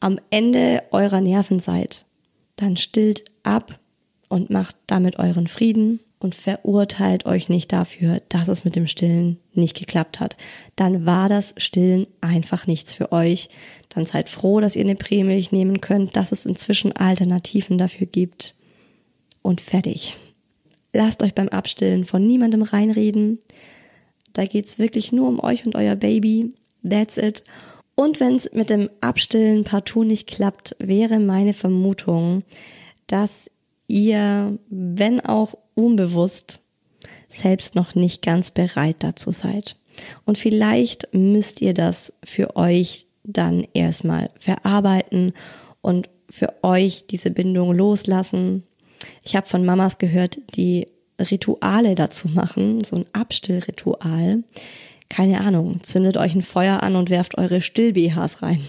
[0.00, 2.06] am Ende eurer Nerven seid,
[2.56, 3.78] dann stillt ab
[4.28, 9.38] und macht damit euren Frieden und verurteilt euch nicht dafür, dass es mit dem Stillen
[9.52, 10.36] nicht geklappt hat.
[10.74, 13.48] Dann war das Stillen einfach nichts für euch.
[13.88, 18.56] Dann seid froh, dass ihr eine Prämilch nehmen könnt, dass es inzwischen Alternativen dafür gibt.
[19.42, 20.16] Und fertig.
[20.92, 23.38] Lasst euch beim Abstillen von niemandem reinreden.
[24.32, 26.52] Da geht's wirklich nur um euch und euer Baby.
[26.88, 27.44] That's it.
[27.94, 32.42] Und wenn es mit dem Abstillen partout nicht klappt, wäre meine Vermutung,
[33.06, 33.50] dass
[33.88, 36.60] ihr, wenn auch unbewusst,
[37.28, 39.76] selbst noch nicht ganz bereit dazu seid.
[40.24, 45.32] Und vielleicht müsst ihr das für euch dann erstmal verarbeiten
[45.80, 48.64] und für euch diese Bindung loslassen.
[49.22, 50.88] Ich habe von Mamas gehört, die
[51.20, 54.44] Rituale dazu machen, so ein Abstillritual.
[55.08, 58.60] Keine Ahnung, zündet euch ein Feuer an und werft eure Still-BHs rein.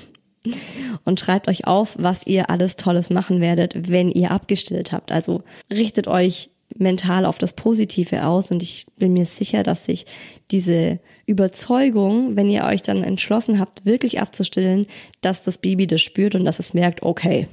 [1.03, 5.11] Und schreibt euch auf, was ihr alles Tolles machen werdet, wenn ihr abgestillt habt.
[5.11, 6.49] Also richtet euch
[6.79, 10.05] mental auf das Positive aus und ich bin mir sicher, dass sich
[10.51, 14.87] diese Überzeugung, wenn ihr euch dann entschlossen habt, wirklich abzustillen,
[15.21, 17.47] dass das Baby das spürt und dass es merkt, okay,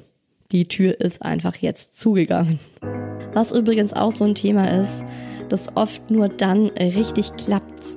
[0.53, 2.59] die Tür ist einfach jetzt zugegangen.
[3.35, 5.05] Was übrigens auch so ein Thema ist,
[5.49, 7.97] das oft nur dann richtig klappt,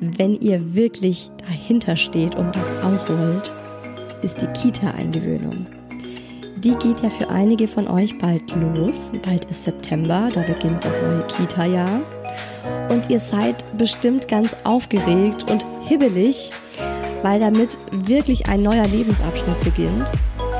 [0.00, 3.52] wenn ihr wirklich dahinter steht und das auch wollt,
[4.22, 5.66] ist die Kita-Eingewöhnung.
[6.64, 9.10] Die geht ja für einige von euch bald los.
[9.24, 12.02] Bald ist September, da beginnt das neue Kita-Jahr.
[12.88, 16.52] Und ihr seid bestimmt ganz aufgeregt und hibbelig,
[17.24, 20.12] weil damit wirklich ein neuer Lebensabschnitt beginnt.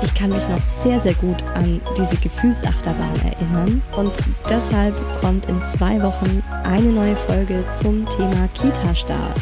[0.02, 3.80] Ich kann mich noch sehr, sehr gut an diese Gefühlsachterbahn erinnern.
[3.96, 4.10] Und
[4.50, 9.40] deshalb kommt in zwei Wochen eine neue Folge zum Thema Kita-Start.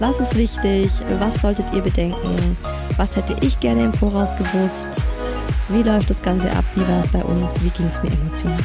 [0.00, 0.90] Was ist wichtig?
[1.20, 2.56] Was solltet ihr bedenken?
[2.96, 5.04] Was hätte ich gerne im Voraus gewusst?
[5.68, 6.64] Wie läuft das Ganze ab?
[6.74, 7.54] Wie war es bei uns?
[7.62, 8.58] Wie ging es mir emotional?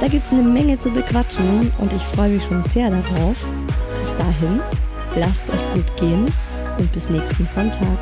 [0.00, 3.36] Da gibt es eine Menge zu bequatschen und ich freue mich schon sehr darauf.
[3.98, 4.60] Bis dahin,
[5.16, 6.32] lasst euch gut gehen
[6.78, 7.98] und bis nächsten Sonntag.